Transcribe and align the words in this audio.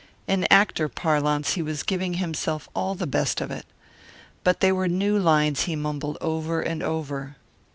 In 0.27 0.47
actor 0.49 0.89
parlance 0.89 1.53
he 1.53 1.61
was 1.61 1.83
giving 1.83 2.15
himself 2.15 2.67
all 2.73 2.95
the 2.95 3.05
best 3.05 3.39
of 3.39 3.51
it. 3.51 3.67
But 4.43 4.59
they 4.59 4.71
were 4.71 4.87
new 4.87 5.19
lines 5.19 5.65
he 5.65 5.75
mumbled 5.75 6.17
over 6.19 6.59
and 6.59 6.81
over. 6.81 7.35